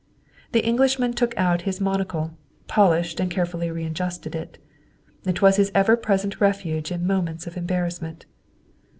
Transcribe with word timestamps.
The 0.51 0.65
Englishman 0.65 1.13
took 1.13 1.37
out 1.37 1.61
his 1.61 1.79
monocle, 1.79 2.35
polished 2.65 3.19
and 3.19 3.29
carefully 3.29 3.69
readjusted 3.69 4.33
it. 4.33 4.57
It 5.27 5.43
was 5.43 5.57
his 5.57 5.71
ever 5.75 5.95
present 5.95 6.41
refuge 6.41 6.91
in 6.91 7.05
moments 7.05 7.45
of 7.45 7.55
embarrassment. 7.55 8.25